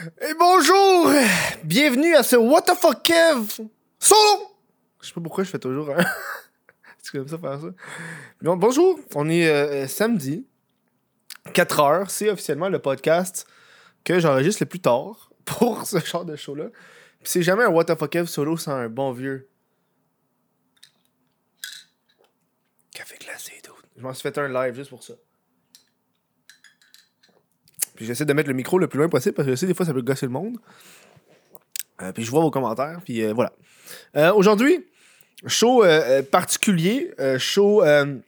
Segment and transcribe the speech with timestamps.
[0.00, 1.10] Et bonjour!
[1.64, 3.66] Bienvenue à ce What the fuck Kev?
[3.98, 4.56] Solo!
[5.00, 6.04] Je sais pas pourquoi je fais toujours un.
[7.02, 7.66] C'est comme ça faire ça.
[8.40, 10.46] Bon, bonjour, on est euh, samedi,
[11.52, 12.10] 4 heures.
[12.10, 13.46] C'est officiellement le podcast
[14.04, 16.66] que j'enregistre le plus tard pour ce genre de show-là.
[17.24, 19.48] C'est jamais un What the fuck Kev solo sans un bon vieux.
[22.92, 23.72] Café glacé, dude.
[23.96, 25.14] Je m'en suis fait un live juste pour ça.
[27.98, 29.74] Puis j'essaie de mettre le micro le plus loin possible parce que je sais des
[29.74, 30.56] fois ça peut gosser le monde.
[32.00, 33.52] Euh, puis je vois vos commentaires, puis euh, voilà.
[34.14, 34.86] Euh, Aujourd'hui,
[35.48, 35.82] show
[36.30, 38.20] particulier, show un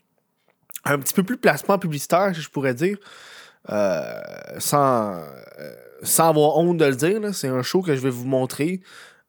[0.98, 2.98] petit peu plus placement publicitaire, je pourrais dire,
[4.58, 5.22] sans,
[6.02, 7.32] sans avoir honte de le dire.
[7.32, 8.80] C'est un show que je vais vous montrer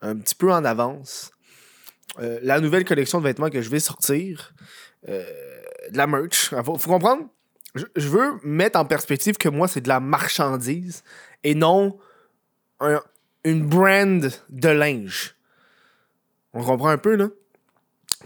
[0.02, 1.32] un petit peu en avance.
[2.18, 4.56] La nouvelle collection de vêtements que je vais sortir,
[5.08, 5.24] de
[5.94, 6.50] la merch.
[6.64, 7.30] Faut, faut comprendre,
[7.76, 11.04] je, veux mettre en perspective que moi, c'est de la marchandise
[11.44, 11.98] et non
[12.80, 13.02] un-
[13.44, 15.36] une brand de linge.
[16.54, 17.30] On comprend un peu, là?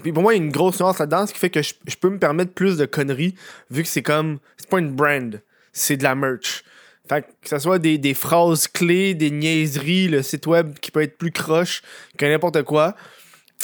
[0.02, 1.73] Puis pour moi, il y a une grosse nuance là-dedans, ce qui fait que je,
[1.88, 3.36] je peux me permettre plus de conneries,
[3.70, 4.39] vu que c'est comme.
[4.58, 6.64] C'est pas une brand, c'est de la merch.
[7.08, 10.92] Fait que, que ce soit des, des phrases clés, des niaiseries, le site web qui
[10.92, 11.81] peut être plus croche
[12.17, 12.95] que n'importe quoi.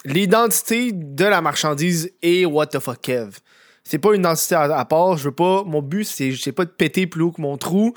[0.05, 3.39] L'identité de la marchandise est what the fuck Kev.
[3.91, 5.17] C'est pas une identité à, part.
[5.17, 5.65] Je veux pas.
[5.65, 7.93] Mon but, c'est pas de péter plus haut que mon trou.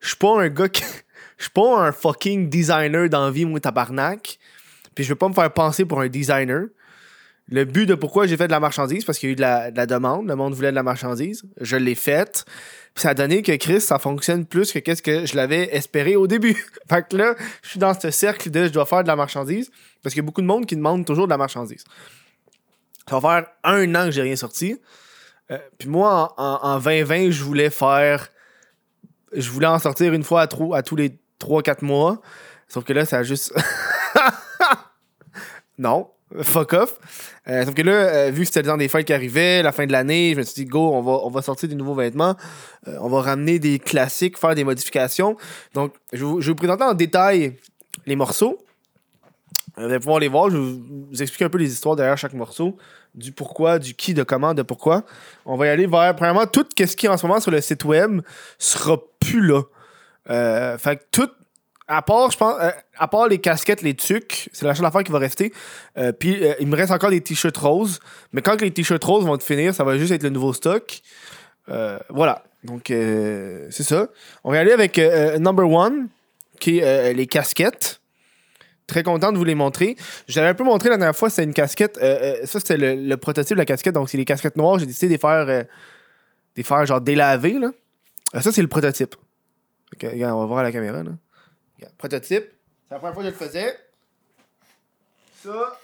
[0.00, 0.82] Je suis pas un gars qui.
[1.36, 4.38] Je suis pas un fucking designer d'envie, moi, tabarnak.
[4.94, 6.66] Puis je veux pas me faire penser pour un designer.
[7.48, 9.40] Le but de pourquoi j'ai fait de la marchandise, parce qu'il y a eu de
[9.40, 11.42] la, de la demande, le monde voulait de la marchandise.
[11.60, 12.44] Je l'ai faite.
[12.94, 16.14] Puis ça a donné que Chris, ça fonctionne plus que qu'est-ce que je l'avais espéré
[16.14, 16.54] au début.
[16.88, 19.70] fait que là, je suis dans ce cercle de je dois faire de la marchandise,
[20.02, 21.84] parce qu'il y a beaucoup de monde qui demande toujours de la marchandise.
[23.10, 24.78] Ça va faire un an que j'ai rien sorti.
[25.50, 28.28] Euh, puis moi, en, en- en 2020, je voulais faire.
[29.32, 30.46] Je voulais en sortir une fois à,
[30.82, 32.20] tous les 3-4 mois.
[32.68, 33.52] Sauf que là, ça a juste.
[35.78, 36.08] non,
[36.42, 36.98] fuck off.
[37.48, 39.72] Euh, sauf que là, euh, vu que c'était le temps des fêtes qui arrivait, la
[39.72, 41.94] fin de l'année, je me suis dit, go, on va, on va sortir des nouveaux
[41.94, 42.36] vêtements.
[42.86, 45.36] On va ramener des classiques, faire des modifications.
[45.74, 47.56] Donc, je vais vous présenter en détail
[48.06, 48.64] les morceaux.
[49.78, 50.50] Euh, Vous allez pouvoir les voir.
[50.50, 50.62] Je vais
[51.10, 52.76] vous expliquer un peu les histoires derrière chaque morceau,
[53.14, 55.04] du pourquoi, du qui, de comment, de pourquoi.
[55.46, 57.60] On va y aller vers, premièrement, tout ce qui est en ce moment sur le
[57.60, 58.20] site web
[58.58, 59.62] sera plus là.
[60.30, 61.30] Euh, fait que tout,
[61.86, 65.02] à part, je pense, euh, à part les casquettes, les tucs, c'est la seule affaire
[65.02, 65.52] qui va rester.
[66.18, 68.00] Puis il me reste encore des t-shirts roses.
[68.32, 71.00] Mais quand les t-shirts roses vont finir, ça va juste être le nouveau stock.
[72.08, 72.44] Voilà.
[72.62, 74.08] Donc, c'est ça.
[74.44, 74.98] On va y aller avec
[75.38, 76.08] number one,
[76.58, 78.00] qui est les casquettes.
[78.86, 79.96] Très content de vous les montrer.
[80.28, 81.96] Je l'avais un peu montré la dernière fois, c'était une casquette.
[82.02, 83.94] euh, euh, ça, c'était le, prototype de la casquette.
[83.94, 84.78] Donc, c'est les casquettes noires.
[84.78, 85.64] J'ai décidé de les faire, euh,
[86.62, 87.58] faire genre délaver.
[87.58, 87.70] Là.
[88.34, 89.14] Euh, ça, c'est le prototype.
[89.94, 91.02] Ok, regarde, on va voir à la caméra.
[91.02, 91.12] Là.
[91.96, 92.44] Prototype.
[92.88, 93.74] C'est la première fois que je le faisais.
[95.42, 95.78] Ça.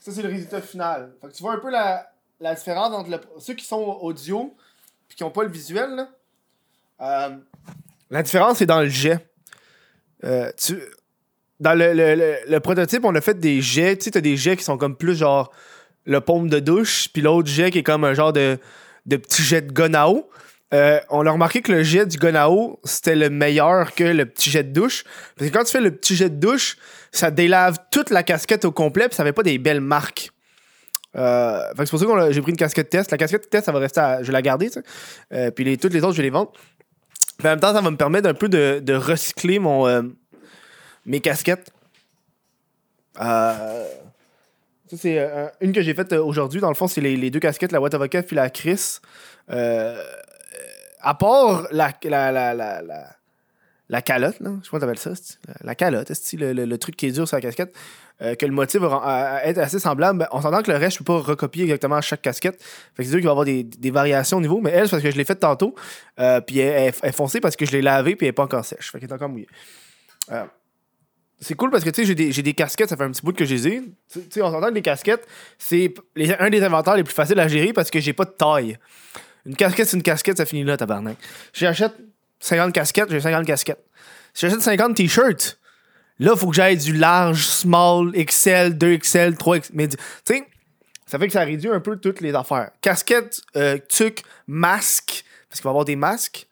[0.00, 1.12] Ça, c'est le résultat final.
[1.20, 4.54] Fait que tu vois un peu la, la différence entre ceux qui sont audio
[5.10, 6.06] et qui n'ont pas le visuel.
[7.00, 7.32] là.
[8.10, 9.18] La différence, c'est dans le jet.
[10.56, 10.80] Tu-
[11.60, 13.96] dans le, le- le- prototype, on a fait des jets.
[13.96, 15.52] Tu sais, t'as des jets qui sont comme plus genre
[16.04, 18.58] le pompe de douche, puis l'autre jet qui est comme un genre de,
[19.06, 19.92] de petit jet de gun.
[20.74, 24.04] Euh, on a remarqué que le jet du gun à eau, c'était le meilleur que
[24.04, 25.04] le petit jet de douche.
[25.36, 26.76] Parce que quand tu fais le petit jet de douche,
[27.10, 30.30] ça délave toute la casquette au complet, puis ça fait pas des belles marques.
[31.16, 33.10] Euh, c'est pour ça que j'ai pris une casquette test.
[33.10, 34.70] La casquette test, ça va rester à, Je vais la garder.
[35.32, 36.52] Euh, puis toutes les autres, je vais les vendre.
[37.38, 40.02] Puis en même temps, ça va me permettre un peu de, de recycler mon, euh,
[41.06, 41.72] mes casquettes.
[43.20, 43.84] Euh,
[44.90, 46.60] ça, c'est euh, une que j'ai faite euh, aujourd'hui.
[46.60, 48.98] Dans le fond, c'est les, deux casquettes, la What Avocat puis la Chris.
[51.00, 52.82] À part la, la, la, la,
[53.88, 55.12] la, calotte, là, je sais pas ça,
[55.62, 57.74] la, calotte, le, le, truc qui est dur sur la casquette,
[58.20, 61.04] que le motif va être assez semblable, ben, on s'entend que le reste, je peux
[61.04, 62.60] pas recopier exactement chaque casquette.
[62.60, 64.86] Fait que c'est sûr qu'il va y avoir des, des variations au niveau, mais elle,
[64.86, 65.76] c'est parce que je l'ai faite tantôt,
[66.46, 68.90] puis elle, est foncée parce que je l'ai lavée, puis elle est pas encore sèche.
[68.90, 69.48] Fait qu'elle est encore mouillée.
[71.40, 73.32] C'est cool parce que tu sais, j'ai des, des casquettes, ça fait un petit bout
[73.32, 73.82] que je les.
[74.10, 75.26] Tu sais, on s'entend que les casquettes,
[75.56, 75.94] c'est
[76.38, 78.78] un des inventaires les plus faciles à gérer parce que j'ai pas de taille.
[79.46, 81.16] Une casquette, c'est une casquette, ça finit là, tabarnak.
[81.52, 81.94] J'achète
[82.40, 83.84] 50 casquettes, j'ai 50 casquettes.
[84.34, 85.60] Si j'achète 50 t-shirts,
[86.18, 89.70] là, faut que j'aille du large, small, XL, 2XL, 3XL.
[89.74, 90.44] Mais tu sais,
[91.06, 92.72] ça fait que ça réduit un peu toutes les affaires.
[92.80, 96.46] Casquette, euh, tuc, masque, parce qu'il va y avoir des masques.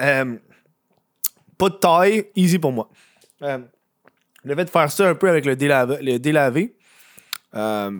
[0.00, 0.38] Euh,
[1.58, 2.88] pas de taille, easy pour moi.
[3.42, 3.58] Euh,
[4.44, 6.74] le fait de faire ça un peu avec le délavé, le délavé
[7.54, 7.90] euh,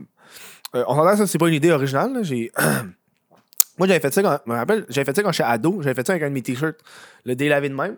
[0.75, 2.23] euh, on s'entend ça, c'est pas une idée originale.
[2.23, 2.51] J'ai.
[3.79, 4.39] Moi, j'avais fait ça quand.
[4.45, 5.81] Je me rappelle, j'avais fait ça quand j'étais ado.
[5.83, 6.79] J'avais fait ça avec un de mes t-shirts,
[7.25, 7.97] le délavé de même.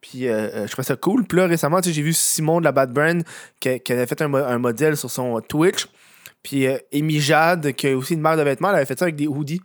[0.00, 1.24] Puis euh, euh, je trouvais ça cool.
[1.24, 3.22] Puis là, récemment, tu sais, j'ai vu Simon de la Bad Brand
[3.60, 5.86] qui, qui avait fait un, mo- un modèle sur son Twitch.
[6.42, 9.04] Puis euh, Amy Jade, qui a aussi une marque de vêtements, elle avait fait ça
[9.04, 9.62] avec des hoodies.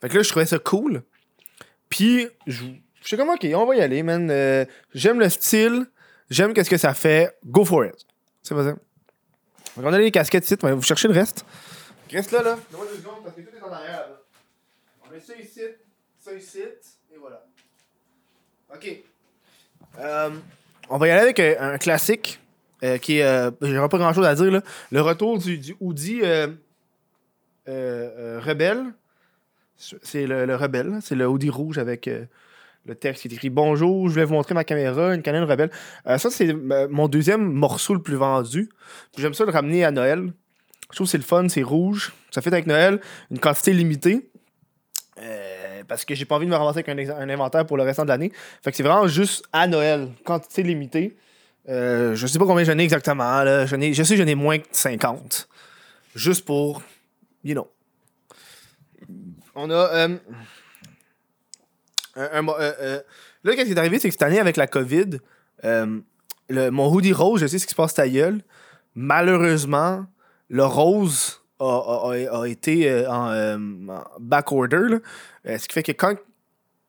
[0.00, 1.02] Fait que là, je trouvais ça cool.
[1.88, 2.64] Puis, je
[3.02, 4.30] je suis comme, OK, on va y aller, man.
[4.30, 4.64] Euh,
[4.94, 5.86] j'aime le style.
[6.30, 7.36] J'aime qu'est-ce que ça fait.
[7.46, 7.94] Go for it.
[8.42, 8.70] C'est pas ça.
[8.70, 10.56] Donc, on a les casquettes ici.
[10.60, 11.44] Vous cherchez le reste.
[12.10, 12.58] Reste là, là.
[12.70, 14.20] Donne-moi deux secondes parce que tout est en arrière, là.
[15.06, 15.60] On met ça ici,
[16.18, 17.44] ça ici, et voilà.
[18.74, 19.02] OK.
[20.00, 20.30] Euh,
[20.90, 22.40] on va y aller avec euh, un classique
[22.82, 23.24] euh, qui est.
[23.24, 24.62] Euh, J'aurais pas grand chose à dire, là.
[24.90, 26.48] Le retour du, du Hoodie euh,
[27.68, 28.84] euh, euh, Rebelle.
[29.76, 30.98] C'est le, le Rebelle, là.
[31.00, 32.24] c'est le Hoodie rouge avec euh,
[32.88, 35.70] le texte qui est écrit Bonjour, je vais vous montrer ma caméra, une Canon Rebelle.
[36.06, 38.70] Euh, ça, c'est euh, mon deuxième morceau le plus vendu.
[39.16, 40.32] J'aime ça le ramener à Noël.
[40.90, 42.14] Je trouve que c'est le fun, c'est rouge.
[42.30, 43.00] Ça fait avec Noël,
[43.30, 44.30] une quantité limitée.
[45.20, 48.04] Euh, parce que j'ai pas envie de me ramasser avec un, inventaire pour le restant
[48.04, 48.32] de l'année.
[48.62, 51.16] Fait que c'est vraiment juste à Noël, quantité limitée.
[51.66, 53.42] Je sais pas combien j'en ai exactement.
[53.42, 55.48] Ai- je sais que j'en ai moins que 50.
[56.14, 56.82] Juste pour,
[57.44, 57.68] you know.
[59.54, 60.08] On a.
[62.18, 63.00] euh, euh,
[63.44, 65.18] là, qu'est-ce qui est arrivé, c'est que cette année, avec la COVID,
[65.64, 66.00] euh,
[66.48, 68.40] le- mon hoodie rose, je sais ce qui se passe ta gueule.
[68.94, 70.06] Malheureusement,
[70.48, 72.10] le rose a,
[72.42, 73.56] a- été en,
[73.88, 74.80] en back order.
[74.88, 74.98] là.
[75.46, 76.14] Euh, ce qui fait que quand,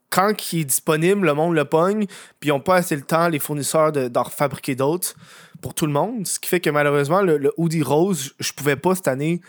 [0.10, 2.06] quand il est disponible, le monde le pogne,
[2.40, 5.14] puis ils n'ont pas assez le temps, les fournisseurs, de- d'en fabriquer d'autres
[5.62, 6.26] pour tout le monde.
[6.26, 9.42] Ce qui fait que malheureusement, le, hoodie rose, je pouvais pas cette année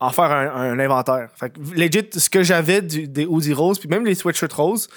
[0.00, 1.28] en faire un, inventaire.
[1.34, 4.88] Fait que, legit, ce que j'avais des hoodies roses, puis même les sweatshirts roses,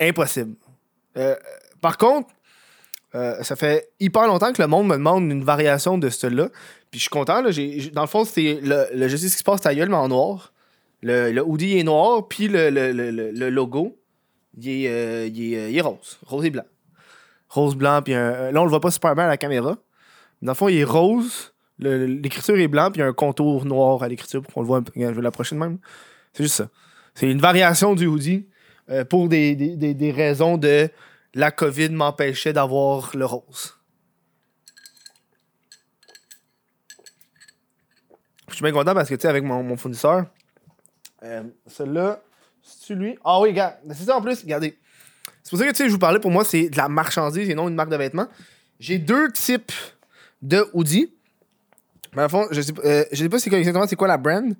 [0.00, 0.54] impossible.
[1.16, 1.34] Euh,
[1.80, 2.28] par contre,
[3.14, 6.48] euh, ça fait hyper longtemps que le monde me demande une variation de celle-là.
[6.90, 7.40] Puis je suis content.
[7.42, 7.50] Là,
[7.92, 9.96] dans le fond, c'est le, le Je sais ce qui se passe ta gueule, mais
[9.96, 10.52] en noir.
[11.02, 13.96] Le, le hoodie est noir, puis le, le, logo,
[14.60, 16.18] il est, euh, il, est, il est rose.
[16.26, 16.64] Rose et blanc.
[17.48, 19.76] Rose, blanc, puis un- là, on le voit pas super bien à la caméra.
[20.42, 21.52] Dans le fond, il est rose.
[21.78, 24.66] L'écriture est blanc, puis il y a un contour noir à l'écriture pour qu'on le
[24.66, 24.92] voit un peu.
[24.96, 25.78] Je vais l'approcher de même.
[26.32, 26.68] C'est juste ça.
[27.14, 28.46] C'est une variation du hoodie
[28.90, 30.88] euh, pour des, des, des, raisons de
[31.34, 33.74] la COVID m'empêchait d'avoir le rose.
[38.48, 40.26] Je suis bien content parce que, tu sais, avec mon, mon fournisseur,
[41.22, 42.22] euh, celui-là,
[42.62, 43.18] c'est-tu lui?
[43.24, 43.74] Ah oui, regarde.
[43.90, 44.78] C'est ça en plus, regardez.
[45.42, 47.48] C'est pour ça que, tu sais, je vous parlais, pour moi, c'est de la marchandise
[47.48, 48.28] et non une marque de vêtements.
[48.80, 49.72] J'ai deux types
[50.42, 51.12] de hoodies.
[52.14, 54.54] Mais à fond, je sais, euh, je sais pas c'est exactement c'est quoi la brand.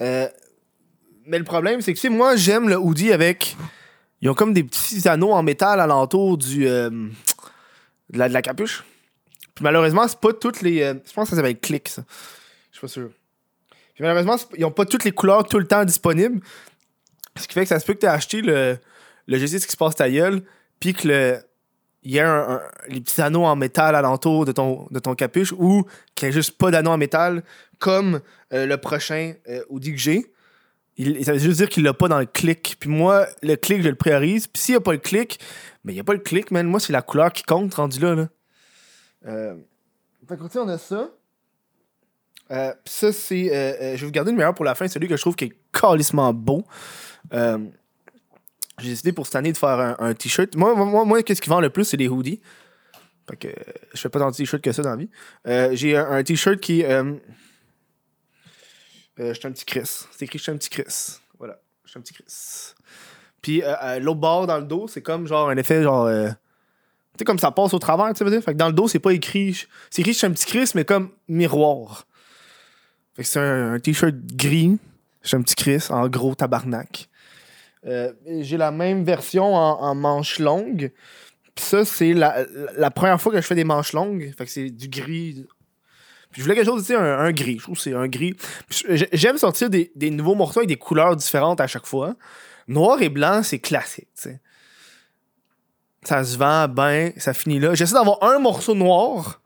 [0.00, 0.28] Euh,
[1.26, 3.56] mais le problème, c'est que, tu sais, moi, j'aime le hoodie avec.
[4.20, 6.90] Ils ont comme des petits anneaux en métal alentour du, euh,
[8.10, 8.84] de, la, capuche.
[9.54, 10.82] Puis malheureusement, c'est pas toutes les.
[10.82, 12.02] euh, je pense que ça s'appelle clic, ça.
[12.70, 13.10] Je suis pas sûr.
[13.94, 16.40] Puis malheureusement, ils n'ont pas toutes les couleurs tout le temps disponibles.
[17.36, 18.78] Ce qui fait que ça se peut que tu aies acheté le,
[19.26, 20.42] le Je sais ce qui se passe ta gueule,
[20.80, 21.38] puis que le.
[22.06, 25.86] Il y a les petits anneaux en métal alentour de ton, de ton capuche ou
[26.14, 27.42] qu'il n'y a juste pas d'anneaux en métal
[27.78, 28.20] comme
[28.52, 30.33] euh, le prochain euh, Audi que j'ai.
[30.96, 32.76] Il, ça veut juste dire qu'il l'a pas dans le clic.
[32.78, 34.46] Puis moi, le clic, je le priorise.
[34.46, 35.40] Puis s'il n'y a pas le clic,
[35.84, 36.66] mais il n'y a pas le clic, man.
[36.66, 38.14] Moi, c'est la couleur qui compte rendu là.
[38.14, 38.28] là.
[39.26, 39.54] Euh,
[40.28, 41.10] fait que, on a ça.
[42.50, 43.50] Euh, pis ça, c'est.
[43.50, 45.34] euh, euh, je vais vous garder le meilleur pour la fin, celui que je trouve
[45.34, 46.64] qui est calissement beau.
[48.80, 50.56] J'ai décidé pour cette année de faire un, t-shirt.
[50.56, 52.40] Moi, moi, moi qu'est-ce qui vend le plus, c'est les hoodies.
[53.30, 53.48] Fait que
[53.94, 55.76] je fais pas tant de t-shirts que ça dans la vie.
[55.76, 56.84] J'ai un t-shirt qui.
[59.20, 60.06] Euh, je suis un petit Chris.
[60.10, 61.20] C'est écrit Je suis un petit Chris.
[61.38, 61.58] Voilà.
[61.84, 62.74] Je suis un petit Chris.
[63.42, 66.08] Puis euh, euh, l'autre bord dans le dos, c'est comme genre un effet genre.
[66.08, 66.34] tu
[67.18, 68.40] sais, comme ça passe au travers, tu sais?
[68.40, 69.66] Fait que dans le dos, c'est pas écrit.
[69.90, 72.06] C'est écrit Je suis un petit Chris, mais comme miroir.
[73.14, 74.78] Fait que c'est un, t-shirt gris.
[75.22, 77.08] Je suis un petit Chris, en gros tabarnak.
[77.84, 80.90] J'ai la même version en, manches longues.
[81.54, 84.34] Puis ça, c'est la, la, la première fois que je fais des manches longues.
[84.36, 85.46] Fait que c'est du gris.
[86.36, 87.58] Je voulais quelque chose, tu sais, un, gris.
[87.58, 88.34] Je trouve que c'est un gris.
[89.12, 92.14] J'aime sortir des, nouveaux morceaux avec des couleurs différentes à chaque fois.
[92.66, 94.08] Noir et blanc, c'est classique.
[96.02, 97.74] Ça se vend bien, ça finit là.
[97.74, 99.40] J'essaie d'avoir un morceau noir,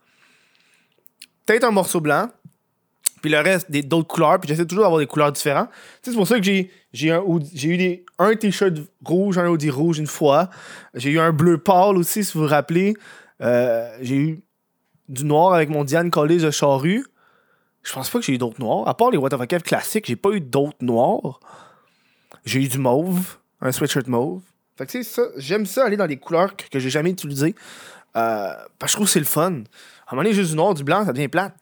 [1.47, 2.28] peut-être un morceau blanc,
[3.21, 5.68] puis le reste d'autres couleurs, puis j'essaie toujours d'avoir des couleurs différentes.
[6.02, 10.07] C'est pour ça que j'ai j'ai eu des, un t-shirt rouge, un hoodie rouge une
[10.07, 10.49] fois.
[10.95, 12.95] J'ai eu un bleu pâle aussi, si vous vous rappelez.
[13.40, 14.42] Euh, j'ai eu
[15.08, 17.04] du noir avec mon Diane College de Charrue.
[17.82, 18.86] Je pense pas que j'ai eu d'autres noirs.
[18.88, 19.30] À part les What
[19.64, 21.40] classiques, j'ai pas eu d'autres noirs.
[22.44, 24.42] J'ai eu du mauve, un sweatshirt mauve.
[24.76, 27.54] Fait que ça, j'aime ça aller dans des couleurs que, que j'ai jamais utilisées.
[28.16, 29.42] Euh, parce que je trouve que c'est le fun.
[29.42, 31.54] À un moment donné, juste du noir, du blanc, ça devient plate.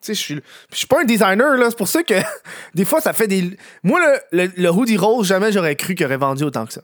[0.00, 1.66] Tu sais, je suis, je suis pas un designer, là.
[1.68, 2.14] C'est pour ça que
[2.74, 3.56] des fois, ça fait des.
[3.82, 6.82] Moi, le, le, le hoodie rose, jamais j'aurais cru qu'il aurait vendu autant que ça.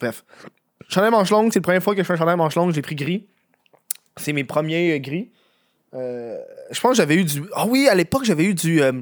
[0.00, 0.24] Bref.
[0.88, 2.82] Chandail manche longue, c'est la première fois que je fais un chandail manche longue, j'ai
[2.82, 3.26] pris gris.
[4.16, 5.30] C'est mes premiers euh, gris.
[5.94, 6.38] Euh,
[6.70, 7.42] je pense que j'avais eu du.
[7.54, 8.92] Ah oui, à l'époque, j'avais eu du, euh,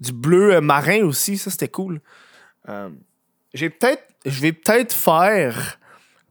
[0.00, 1.36] du bleu marin aussi.
[1.38, 2.00] Ça, c'était cool.
[3.54, 4.04] J'ai peut-être.
[4.24, 5.78] Je vais peut-être faire.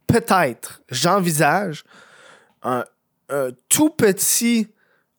[0.08, 0.82] Peut-être.
[0.90, 1.84] J'envisage
[2.64, 2.84] un,
[3.30, 4.68] un tout petit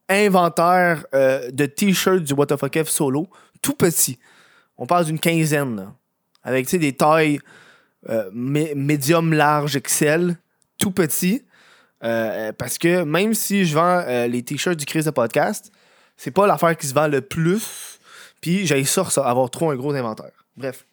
[0.09, 2.47] inventaire de t-shirts du What
[2.87, 3.29] solo.
[3.61, 4.19] Tout petit.
[4.79, 5.77] On parle d'une quinzaine.
[5.77, 5.95] là.
[6.43, 7.41] Avec des tailles
[8.09, 10.37] mé- médium, large, XL.
[10.79, 11.45] Tout petit.
[12.05, 15.71] Euh, parce que même si je vends euh, les t-shirts du Chris de podcast,
[16.17, 18.01] c'est pas l'affaire qui se vend le plus.
[18.41, 20.33] Puis j'ai ça, ça, avoir trop un gros inventaire.
[20.57, 20.85] Bref.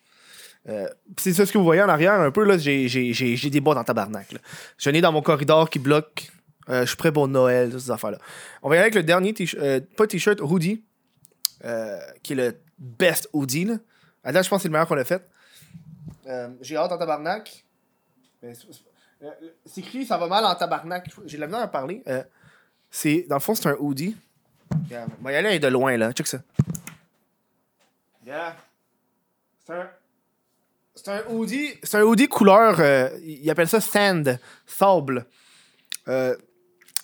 [0.67, 0.87] Euh,
[1.17, 2.43] c'est ça ce que vous voyez en arrière un peu.
[2.43, 4.31] là J'ai des boîtes en tabarnak.
[4.31, 4.39] Là.
[4.77, 6.29] J'en ai dans mon corridor qui bloque.
[6.67, 8.19] Je suis prêt pour Noël, toutes ces affaires-là.
[8.61, 10.83] On va y aller avec le dernier t-shirt, pas t-shirt, hoodie,
[12.21, 13.65] qui est le best hoodie.
[13.65, 13.77] Là.
[14.23, 15.27] À je pense que c'est le meilleur qu'on a fait.
[16.61, 17.65] J'ai hâte en tabarnak.
[18.43, 18.53] Mais
[19.23, 19.29] euh,
[19.65, 21.09] C'est écrit, ça va mal en tabarnak.
[21.25, 22.03] J'ai de la misère à parler.
[22.07, 22.23] Euh,
[22.89, 24.15] c'est, dans le fond, c'est un hoodie.
[24.71, 26.11] On va y aller de loin, là.
[26.13, 26.39] Check ça.
[28.25, 28.55] Yeah.
[29.65, 29.89] C'est un...
[30.95, 35.25] C'est un hoodie, c'est un hoodie couleur, euh, ils appellent ça sand, sable.
[36.09, 36.35] Euh,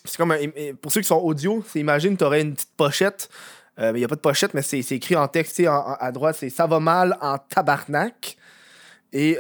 [0.04, 3.30] c'est comme un- pour ceux qui sont audio, c'est imagine tu aurais une petite pochette.
[3.78, 6.68] Il n'y a pas de pochette, mais c'est écrit en texte à droite, c'est ça
[6.68, 8.36] va mal en tabarnak.
[9.14, 9.38] Et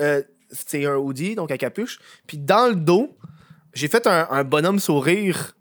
[0.55, 1.99] c'est un hoodie, donc à capuche.
[2.27, 3.17] Puis dans le dos,
[3.73, 5.55] j'ai fait un, un bonhomme sourire,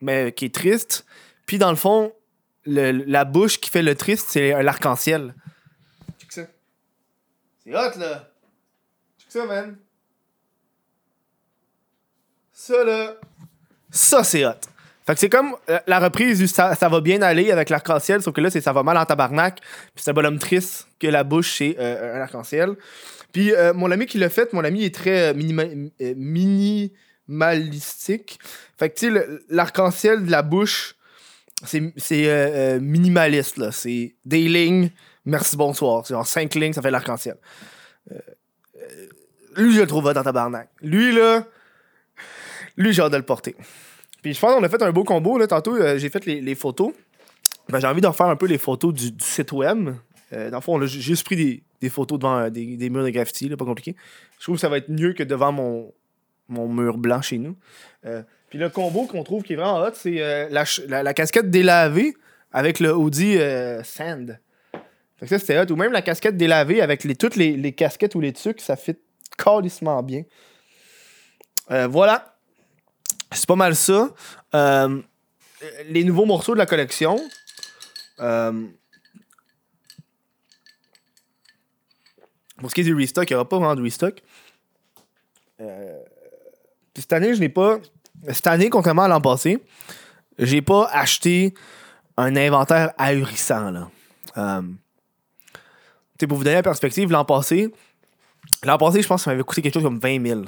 [0.00, 1.04] mais qui est triste.
[1.46, 2.12] Puis dans le fond,
[2.64, 5.34] le- la bouche qui fait le triste, c'est un l'arc-en-ciel.
[6.20, 6.42] Check ça.
[7.64, 8.28] C'est hot, là.
[9.18, 9.76] Check ça, man.
[12.52, 13.14] Ça, là.
[13.90, 14.52] Ça, c'est hot.
[15.04, 18.22] Fait que c'est comme euh, la reprise du ça, ça va bien aller avec l'arc-en-ciel,
[18.22, 19.56] sauf que là, c'est ça va mal en tabarnak.
[19.60, 22.76] Puis c'est un bonhomme triste que la bouche, c'est euh, un arc-en-ciel.
[23.32, 25.64] Puis euh, mon ami qui l'a fait, mon ami est très euh, minima-
[26.00, 26.14] euh,
[27.28, 28.38] minimalistique.
[28.78, 30.96] Fait que tu sais, l'arc-en-ciel de la bouche,
[31.64, 31.80] c'est
[32.80, 33.72] minimaliste, là.
[33.72, 34.90] C'est des lignes,
[35.24, 36.06] merci, bonsoir.
[36.06, 37.36] C'est genre cinq lignes, ça fait l'arc-en-ciel.
[39.56, 40.68] Lui, je le trouve dans tabarnak.
[40.80, 41.46] Lui, là,
[42.76, 43.54] lui, j'ai hâte de le porter.
[44.22, 45.38] Puis je pense qu'on a fait un beau combo.
[45.38, 45.46] Là.
[45.46, 46.92] Tantôt, j'ai fait les, photos.
[47.68, 49.90] Ben, j'ai envie de refaire un peu les photos du, du site web.
[50.32, 53.48] Euh, dans le fond, ju- juste pris des, photos devant euh, des, murs de graffiti,
[53.50, 53.96] pas compliqué.
[54.38, 55.92] Je trouve que ça va être mieux que devant mon,
[56.48, 57.56] mon mur blanc chez nous.
[58.06, 60.64] Euh, puis le combo qu'on trouve qui est vraiment hot, c'est la,
[61.02, 62.14] la, casquette délavée
[62.52, 63.38] avec le Audi
[63.82, 64.38] Sand.
[65.16, 65.72] Fait que ça, c'était hot.
[65.72, 68.96] Ou même la casquette délavée avec toutes les, les casquettes ou les trucs, ça fit
[69.38, 70.24] calissement bien.
[71.70, 72.36] Voilà.
[73.30, 74.10] C'est pas mal ça.
[74.52, 77.18] Les nouveaux morceaux de la collection.
[82.62, 84.22] Pour ce qui est du restock, il n'y aura pas vraiment de restock.
[85.60, 86.00] Euh,
[86.94, 87.78] puis cette année, je n'ai pas.
[88.28, 89.62] Cette année, contrairement à l'an passé,
[90.38, 91.54] j'ai pas acheté
[92.16, 93.70] un inventaire ahurissant.
[93.70, 93.90] Là.
[94.38, 94.62] Euh,
[96.26, 97.72] pour vous donner la perspective, l'an passé,
[98.62, 100.44] l'an passé, je pense que ça m'avait coûté quelque chose comme 20 000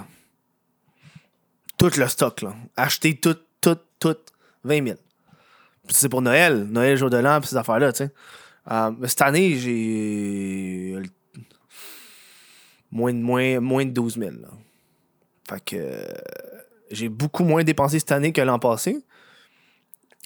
[1.76, 2.54] tout le stock, là.
[2.76, 4.16] Acheter tout, tout, tout,
[4.62, 4.98] 20 000.
[5.86, 8.10] Puis c'est pour Noël, Noël, jour de l'an, puis ces affaires-là, tu sais.
[8.70, 10.96] Euh, cette année, j'ai.
[12.94, 14.48] Moins de, moins, moins de 12 000, là.
[15.46, 15.76] Fait que.
[15.76, 16.04] euh,
[16.90, 18.98] j'ai beaucoup moins dépensé cette année que l'an passé.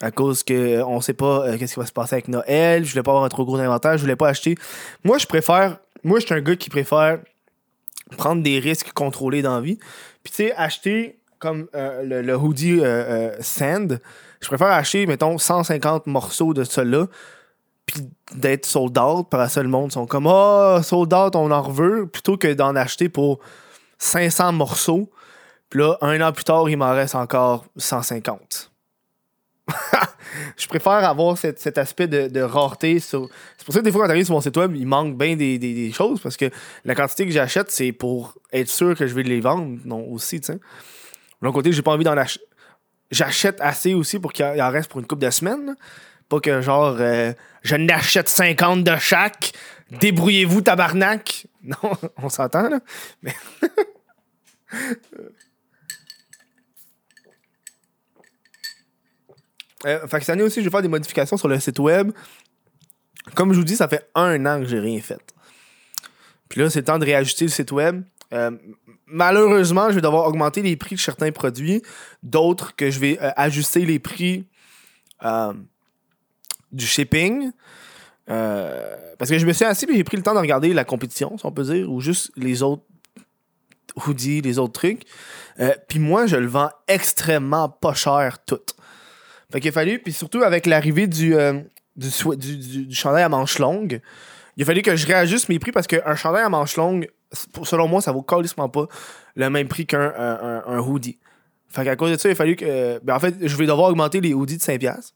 [0.01, 2.85] À cause que on sait pas euh, qu'est-ce qui va se passer avec Noël.
[2.85, 3.97] Je voulais pas avoir un trop gros inventaire.
[3.97, 4.57] Je voulais pas acheter.
[5.03, 5.79] Moi, je préfère.
[6.05, 7.19] Moi, je suis un gars qui préfère
[8.17, 9.79] prendre des risques contrôlés dans la vie.
[10.23, 14.01] Puis, tu sais, acheter comme euh, le, le hoodie euh, euh, Sand,
[14.41, 17.07] je préfère acheter, mettons, 150 morceaux de cela,
[17.89, 21.63] puis d'être sold out, par ça, le monde sont comme Ah, sold out, on en
[21.71, 23.39] veut, plutôt que d'en acheter pour
[23.97, 25.11] 500 morceaux.
[25.71, 28.71] Puis là, un an plus tard, il m'en reste encore 150.
[30.57, 33.01] je préfère avoir cet, aspect de, rareté.
[33.01, 35.17] C'est pour ça que des fois, quand tu arrives sur mon site web, il manque
[35.17, 36.51] bien des, choses parce que
[36.85, 39.79] la quantité que j'achète, c'est pour être sûr que je vais les vendre.
[39.87, 40.55] Non, aussi, tu sais.
[40.55, 40.61] De
[41.41, 42.45] l'autre côté, j'ai pas envie d'en acheter.
[43.11, 45.75] J'achète assez aussi pour qu'il en reste pour une couple de semaines.
[46.29, 47.33] Pas que genre, euh,
[47.63, 49.53] je n'achète 50 de chaque.
[49.91, 51.47] Débrouillez-vous, tabarnak.
[51.61, 52.81] Non, on s'entend, là.
[53.23, 53.35] Mais.
[59.87, 62.11] Euh, fait que cette année aussi, je vais faire des modifications sur le site web.
[63.35, 65.21] Comme je vous dis, ça fait un an que j'ai rien fait.
[66.49, 68.03] Puis là, c'est le temps de réajuster le site web.
[68.33, 68.51] Euh,
[69.07, 71.83] malheureusement, je vais devoir augmenter les prix de certains produits.
[72.23, 74.47] D'autres que je vais euh, ajuster les prix
[75.25, 75.53] euh,
[76.73, 77.51] du shipping.
[78.31, 80.85] Euh, parce que je me suis assis et j'ai pris le temps de regarder la
[80.85, 82.83] compétition, si on peut dire, ou juste les autres
[84.07, 85.03] hoodies, les autres trucs.
[85.61, 88.61] Euh, puis moi, je le vends extrêmement pas cher tout.
[89.51, 91.61] Fait qu'il a fallu, puis surtout avec l'arrivée du, euh,
[91.97, 94.01] du, du, chandail à manches longues,
[94.57, 97.09] il a fallu que je réajuste mes prix parce qu'un chandail à manches longues,
[97.65, 98.87] selon moi, ça vaut carrément pas
[99.37, 100.13] le même prix qu'un
[100.67, 101.19] un, hoodie.
[101.71, 102.99] Fait qu'à cause de ça, il a fallu que.
[103.03, 105.13] Ben en fait, je vais devoir augmenter les hoodies de 5$.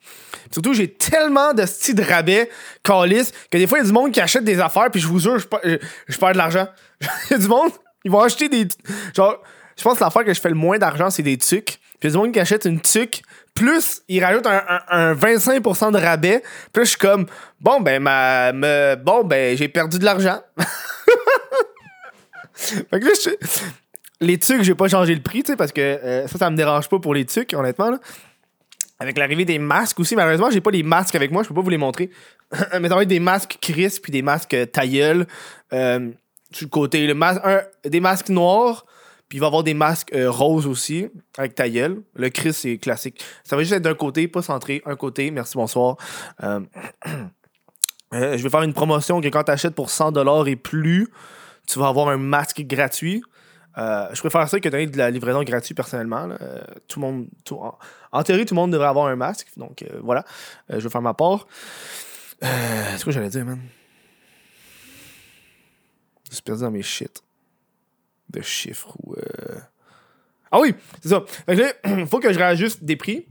[0.51, 2.51] surtout, j'ai tellement de style de rabais,
[2.83, 5.07] calice, que des fois, il y a du monde qui achète des affaires, puis je
[5.07, 5.47] vous jure, je,
[6.09, 6.69] je, perds de l'argent.
[7.01, 7.71] Il y a du monde,
[8.05, 8.69] ils vont acheter des.
[9.17, 9.43] Genre,
[9.77, 11.81] je pense que l'affaire que je fais le moins d'argent, c'est des tucs.
[11.99, 13.23] Puis il y a du monde qui achète une tuque,
[13.55, 16.43] plus il rajoute un, un, 25% de rabais.
[16.73, 17.27] Puis je suis comme,
[17.61, 18.53] bon, ben, ma,
[18.97, 20.41] bon, ben, j'ai perdu de l'argent.
[22.55, 23.31] fait que là, je,
[24.23, 26.57] les tucs, j'ai pas changé le prix, tu sais, parce que euh, ça, ça me
[26.57, 27.99] dérange pas pour les tucs, honnêtement.
[28.99, 31.61] Avec l'arrivée des masques aussi, malheureusement, j'ai pas les masques avec moi, je peux pas
[31.61, 32.09] vous les montrer.
[32.81, 35.27] Mais ça va être des masques Chris puis des masques tailleul.
[35.73, 36.11] Euh,
[36.53, 37.07] sur le côté.
[37.07, 37.43] Le masque,
[37.85, 38.87] des masques noirs,
[39.29, 42.03] puis il va y avoir des masques euh, roses aussi, avec tailleul.
[42.15, 43.25] Le Chris, c'est classique.
[43.43, 45.31] Ça va juste être d'un côté, pas centré, un côté.
[45.31, 45.97] Merci, bonsoir.
[46.41, 46.57] je
[48.13, 51.09] vais faire une promotion que quand tu achètes pour 100$ et plus,
[51.67, 53.23] tu vas avoir un masque gratuit.
[53.79, 56.29] Euh, je préfère ça que donner de la livraison gratuite personnellement.
[56.41, 57.29] Euh, tout le monde,
[58.13, 59.49] en, théorie, tout le monde devrait avoir un masque.
[59.57, 60.25] Donc euh, voilà,
[60.69, 61.47] je vais faire ma part.
[62.41, 63.61] c'est quoi j'allais dire, man?
[66.29, 67.23] Je suis perdu dans mes shit
[68.31, 69.15] de chiffres ou.
[70.51, 71.25] Ah oui, c'est ça.
[71.49, 73.27] il faut que je réajuste des prix.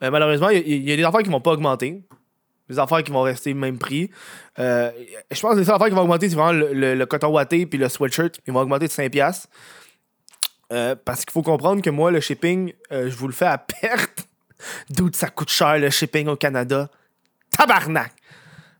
[0.00, 2.04] malheureusement, il y, a des affaires qui vont pas augmenter
[2.68, 4.10] des affaires qui vont rester même prix.
[4.58, 4.90] Euh,
[5.30, 7.88] je pense que les affaires qui vont augmenter, c'est vraiment le, coton watté puis le
[7.88, 8.40] sweatshirt.
[8.46, 9.44] Ils vont augmenter de 5$.
[10.72, 13.58] Euh, parce qu'il faut comprendre que moi, le shipping, euh, je vous le fais à
[13.58, 14.26] perte.
[14.90, 16.90] D'où ça coûte cher le shipping au Canada.
[17.50, 18.12] Tabarnak!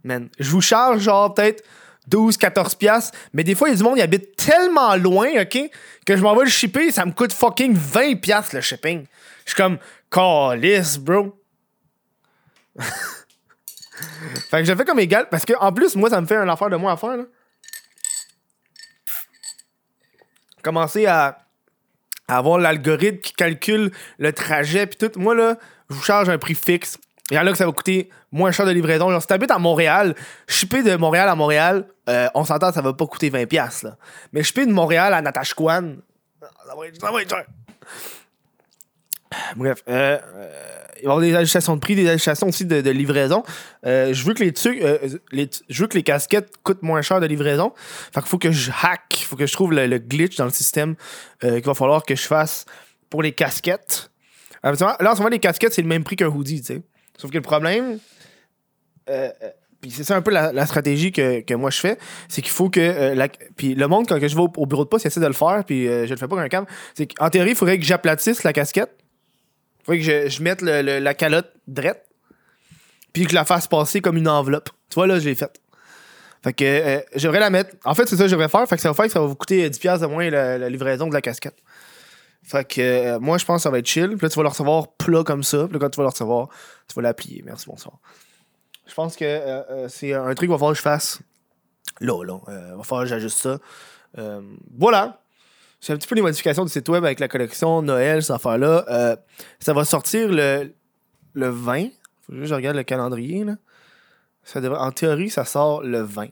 [0.03, 0.29] Man.
[0.39, 1.65] Je vous charge genre peut-être
[2.11, 3.13] 12-14$.
[3.33, 5.59] Mais des fois, il y a du monde qui habite tellement loin, OK,
[6.05, 9.07] que je m'en vais le shipper, ça me coûte fucking 20$ le shipping.
[9.45, 9.79] Je suis comme,
[10.11, 11.37] calice, bro.
[14.57, 16.49] fait que je fais comme égal parce que en plus, moi, ça me fait un
[16.49, 17.17] affaire de moi à faire.
[17.17, 17.25] Là.
[20.63, 21.39] Commencer à,
[22.29, 25.19] avoir l'algorithme qui calcule le trajet puis tout.
[25.19, 25.57] Moi, là,
[25.91, 26.99] je vous charge un prix fixe.
[27.31, 29.11] Il y en que ça va coûter moins cher de livraison.
[29.11, 30.15] Genre, si t'habites à Montréal,
[30.49, 33.85] shipper de Montréal à Montréal, euh, on s'entend, ça va pas coûter 20$.
[33.85, 33.97] Là.
[34.33, 35.97] Mais shipper de Montréal à Natashquan,
[36.41, 37.37] ça va être, ça va être.
[39.57, 40.51] Bref, euh, euh,
[41.01, 43.43] il va y avoir des ajustements de prix, des ajustements aussi de, livraison.
[43.85, 47.27] Euh, je veux que les, trucs, je veux que les casquettes coûtent moins cher de
[47.27, 47.73] livraison.
[47.77, 50.97] Fait qu'il faut que je hack, faut que je trouve le, glitch dans le système
[51.41, 52.65] qu'il va falloir que je fasse
[53.11, 54.11] pour les casquettes.
[54.63, 54.75] là, en
[55.15, 56.83] ce moment, les casquettes, c'est le même prix qu'un hoodie, tu sais.
[57.19, 57.99] Sauf que le problème,
[59.81, 63.15] puis c'est ça un peu la, stratégie que, moi je fais, c'est qu'il faut que
[63.57, 65.63] puis le monde quand je vais au, bureau de poste, il essaie de le faire,
[65.67, 66.67] puis je le fais pas comme un câble.
[66.95, 68.97] C'est qu'en théorie, il faudrait que j'aplatisse la casquette
[69.87, 72.05] faut que je, mette la calotte drette,
[73.13, 74.71] puis que je la fasse passer comme une enveloppe.
[74.91, 75.61] Tu vois, là, je l'ai faite.
[76.43, 77.75] Fait que euh, j'aimerais la mettre.
[77.85, 78.69] En fait, c'est ça que je vais faire.
[78.69, 81.09] Fait que ça va faire que ça va vous coûter 10$ de moins la, livraison
[81.09, 81.57] de la casquette.
[82.43, 84.11] Fait que euh, moi, je pense que ça va être chill.
[84.11, 85.65] Puis là, tu vas le recevoir plat comme ça.
[85.65, 86.49] Puis là, quand tu vas le recevoir,
[86.89, 87.43] tu vas l'applier.
[87.45, 87.99] Merci, bonsoir.
[88.87, 91.21] Je pense que euh, c'est un truc qu'il va falloir que je fasse.
[92.01, 92.39] Là, là.
[92.49, 93.59] il va falloir que j'ajuste ça.
[94.77, 95.21] voilà.
[95.81, 98.85] C'est un petit peu les modifications du site web avec la collection Noël, cette affaire-là.
[98.89, 99.17] Euh,
[99.61, 100.75] ça va sortir le,
[101.35, 101.89] le 20.
[102.23, 103.45] Faut que je regarde le calendrier.
[103.45, 103.57] Là.
[104.43, 106.29] Ça devrait, en théorie, ça sort le 20.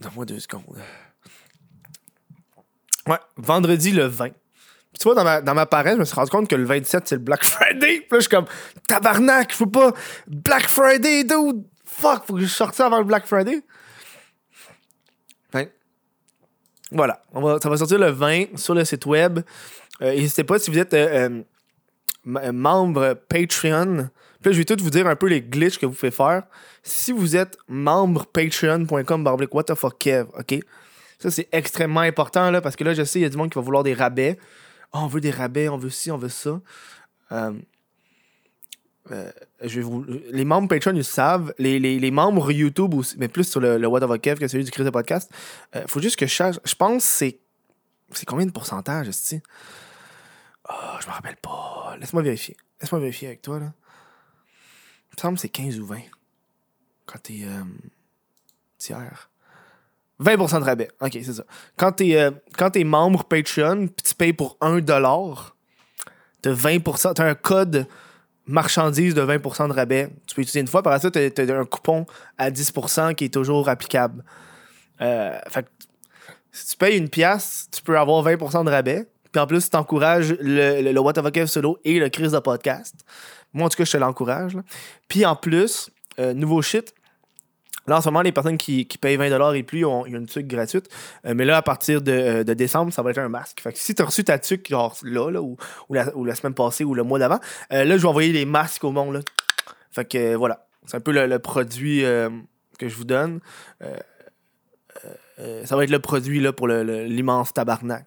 [0.00, 0.64] Donne-moi deux secondes.
[3.06, 4.30] Ouais, vendredi le 20.
[4.30, 4.34] Puis
[5.00, 7.08] tu vois, dans ma, dans ma paresse, je me suis rendu compte que le 27,
[7.08, 8.00] c'est le Black Friday.
[8.00, 8.46] Puis là, je suis comme,
[8.86, 9.92] tabarnak, je peux pas.
[10.26, 11.64] Black Friday, dude!
[11.84, 13.62] Fuck, faut que je sorte avant le Black Friday.
[16.90, 17.22] Voilà,
[17.62, 19.40] ça va sortir le 20 sur le site web.
[20.00, 21.42] Euh, n'hésitez pas si vous êtes euh,
[22.26, 24.08] euh, membre Patreon.
[24.42, 26.44] Puis je vais tout vous dire un peu les glitches que vous faites faire.
[26.82, 30.60] Si vous êtes membre patreon.com what the fuck Kev, ok?
[31.18, 33.50] Ça c'est extrêmement important là parce que là je sais il y a du monde
[33.50, 34.38] qui va vouloir des rabais.
[34.92, 36.60] Oh, on veut des rabais, on veut ci, on veut ça.
[39.12, 39.30] Euh,
[40.30, 41.52] les membres Patreon, ils savent.
[41.58, 44.84] Les, membres YouTube aussi, mais plus sur le, What of Kev que celui du Chris
[44.84, 45.30] de podcast.
[45.76, 46.58] Euh, faut juste que je cherche.
[46.64, 47.40] Je pense que c'est.
[48.12, 49.42] C'est combien de pourcentage, est
[50.70, 51.96] Oh, je me rappelle pas.
[52.00, 52.56] Laisse-moi vérifier.
[52.80, 53.72] Laisse-moi vérifier avec toi, là.
[55.10, 55.98] Il me semble que c'est 15 ou 20.
[57.06, 57.40] Quand t'es.
[57.44, 57.64] Euh,
[58.78, 59.30] tiers.
[60.20, 60.88] 20% de rabais.
[61.00, 61.44] Ok, c'est ça.
[61.76, 65.52] Quand t'es es membre Patreon, puis tu payes pour 1$,
[66.42, 67.14] t'as 20%.
[67.14, 67.86] T'as un code
[68.48, 70.08] marchandises de 20% de rabais.
[70.26, 70.82] Tu peux utiliser une fois.
[70.82, 72.06] Par ça, tu as, un coupon
[72.38, 74.24] à 10% qui est toujours applicable.
[75.00, 75.68] Euh, fait que,
[76.50, 79.06] si tu payes une pièce, tu peux avoir 20% de rabais.
[79.30, 82.94] Puis en plus, tu encourages le, What of Solo et le Chris de podcast.
[83.52, 84.56] Moi, en tout cas, je te l'encourage.
[85.06, 86.94] Puis en plus, euh, nouveau shit,
[87.88, 90.88] Là, en ce moment, les personnes qui, payent 20$ et plus ont, une tuque gratuite.
[91.26, 93.60] Euh, mais là, à partir de, décembre, ça va être un masque.
[93.60, 95.56] Fait que si tu as reçu ta tuque, genre là, là ou,
[95.90, 99.14] la, semaine passée ou le mois d'avant, là, je vais envoyer les masques au monde.
[99.14, 99.20] Là.
[99.90, 100.66] Fait que voilà.
[100.86, 102.02] C'est un peu le, produit
[102.78, 103.40] que je vous donne.
[105.64, 108.06] ça va être le produit là, pour l'immense tabarnak.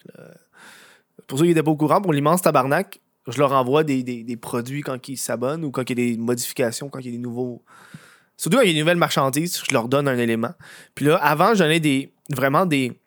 [1.27, 4.81] Pour ceux qui n'étaient pas au courant, pour l'immense tabarnak, je leur envoie des, produits
[4.81, 7.17] quand ils s'abonnent ou quand il y a des modifications, quand il y a des
[7.17, 7.63] nouveaux.
[8.37, 10.53] Surtout quand il y a des nouvelles marchandises, je leur donne un élément.
[10.95, 12.99] Puis là, avant, j'en ai des, vraiment des,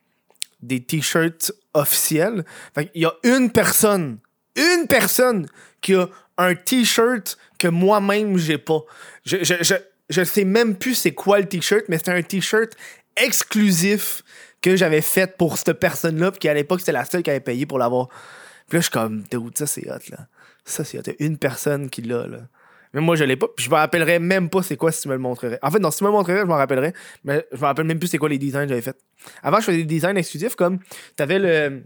[0.63, 2.45] des t-shirts officiels.
[2.75, 4.19] Fait il y a une personne,
[4.57, 5.49] une personne
[5.81, 6.09] qui a
[6.39, 8.81] un t-shirt que moi-même j'ai pas.
[9.25, 9.75] Je, je,
[10.09, 12.73] je, sais même plus c'est quoi le t-shirt, mais c'est un t-shirt
[13.17, 14.23] exclusif
[14.61, 17.67] que j'avais fait pour cette personne-là, puis qu'à l'époque, c'était la seule qui avait payé
[17.67, 18.09] pour l'avoir.
[18.69, 20.27] Puis là, je suis comme, ça, c'est hot, là.
[20.65, 21.13] Ça, c'est hot.
[21.19, 22.39] Une personne qui l'a, là.
[22.95, 23.49] Mais moi, je l'ai pas.
[23.55, 25.59] Puis je me rappellerais même pas c'est quoi si tu me le montrerais.
[25.63, 26.95] En fait, non, si tu me le montrerais, je m'en rappellerais.
[27.25, 28.97] Mais je me rappelle même plus c'est quoi les designs que j'avais fait.
[29.43, 30.79] Avant, je faisais des designs exclusifs comme
[31.17, 31.83] t'avais le.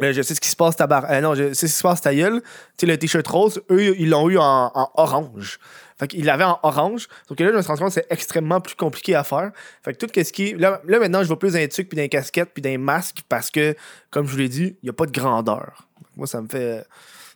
[0.00, 1.04] le je sais ce qui se passe ta barre.
[1.10, 2.40] Euh, non, je sais ce qui se passe ta gueule.
[2.42, 5.58] Tu sais, le t-shirt rose, eux, ils l'ont eu en, orange.
[5.98, 7.06] Fait qu'il l'avait en orange.
[7.28, 9.52] Donc là, je me suis compte que c'est extrêmement plus compliqué à faire.
[9.84, 10.54] Fait que tout ce qui.
[10.54, 13.50] Là, là maintenant, je vois plus d'un truc, puis d'un casquette, puis d'un masque, parce
[13.50, 13.76] que,
[14.10, 15.86] comme je vous l'ai dit, il n'y a pas de grandeur.
[16.16, 16.86] Moi, ça me fait.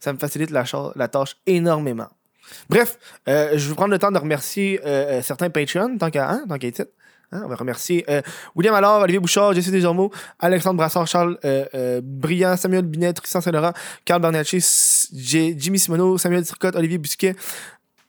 [0.01, 2.09] Ça me facilite la tâche énormément.
[2.69, 6.31] Bref, euh, je vais prendre le temps de remercier euh, euh, certains Patreons, tant qu'à
[6.31, 6.57] hein, tant
[7.31, 8.07] Hein, on va remercier
[8.57, 11.39] William Allard, Olivier Bouchard, Jesse Desormeaux, Alexandre Brassard, Charles
[12.03, 13.75] Briand, Samuel Binet, Tristan Saint-Laurent,
[14.07, 14.65] Carl Bernacci,
[15.13, 17.37] Jimmy Simoneau, Samuel Turcotte, Olivier Busquet,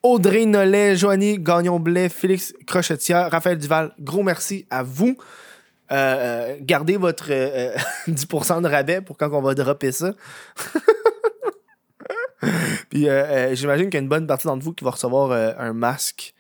[0.04, 5.18] Audrey Nollet, Joanie Gagnon-Blais, Félix Crochetière, Raphaël Duval, gros merci à vous.
[5.90, 10.14] Gardez votre 10% euh, de rabais pour quand on va dropper ça.
[12.90, 13.08] Puis
[13.54, 16.34] j'imagine qu'il y a une bonne partie d'entre vous qui va recevoir un masque.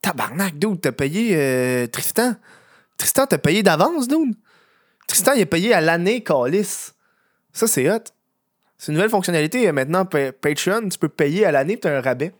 [0.00, 2.36] tabarnak, dude, t'as payé Tristan.
[2.96, 4.34] Tristan, t'as payé d'avance, dude.
[5.08, 6.92] Tristan, il a payé à l'année, Calis.
[7.52, 7.98] Ça, c'est hot.
[8.78, 9.68] C'est une nouvelle fonctionnalité.
[9.68, 12.32] Euh, maintenant, Patreon, tu peux payer à l'année, tu as un rabais.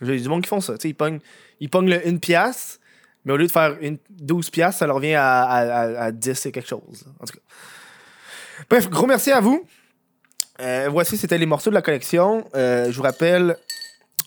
[0.00, 0.74] J'ai du monde qui font ça.
[0.84, 1.20] ils pognent,
[1.60, 2.80] ils le 1 pièce,
[3.24, 6.68] mais au lieu de faire une, 12 pièces, ça leur revient à, 10 et quelque
[6.68, 7.04] chose.
[7.20, 7.40] En tout cas.
[8.68, 9.64] Bref, gros merci à vous.
[10.60, 12.44] Euh, voici, c'était les morceaux de la collection.
[12.54, 13.56] Euh, je vous rappelle,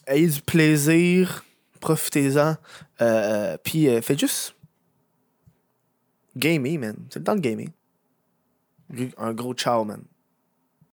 [0.08, 1.46] ayez du plaisir,
[1.80, 2.56] profitez-en.
[3.64, 4.56] Puis faites juste
[6.36, 6.96] gamer, man.
[7.10, 7.68] C'est le temps de gamer.
[9.18, 10.02] Un gros ciao, man.